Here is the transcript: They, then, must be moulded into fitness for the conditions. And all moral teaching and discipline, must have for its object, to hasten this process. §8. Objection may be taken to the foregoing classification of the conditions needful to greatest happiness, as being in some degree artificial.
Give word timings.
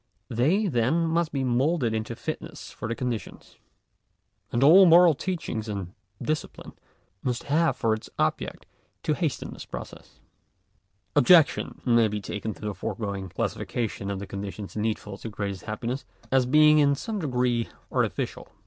They, 0.29 0.65
then, 0.65 1.05
must 1.05 1.31
be 1.31 1.43
moulded 1.43 1.93
into 1.93 2.15
fitness 2.15 2.71
for 2.71 2.87
the 2.87 2.95
conditions. 2.95 3.57
And 4.51 4.63
all 4.63 4.87
moral 4.87 5.13
teaching 5.13 5.63
and 5.69 5.93
discipline, 6.19 6.73
must 7.21 7.43
have 7.43 7.75
for 7.75 7.93
its 7.93 8.09
object, 8.17 8.65
to 9.03 9.13
hasten 9.13 9.53
this 9.53 9.65
process. 9.67 10.15
§8. 11.15 11.19
Objection 11.19 11.81
may 11.85 12.07
be 12.07 12.19
taken 12.19 12.51
to 12.55 12.61
the 12.61 12.73
foregoing 12.73 13.29
classification 13.29 14.09
of 14.09 14.17
the 14.17 14.25
conditions 14.25 14.75
needful 14.75 15.19
to 15.19 15.29
greatest 15.29 15.65
happiness, 15.65 16.03
as 16.31 16.47
being 16.47 16.79
in 16.79 16.95
some 16.95 17.19
degree 17.19 17.69
artificial. 17.91 18.47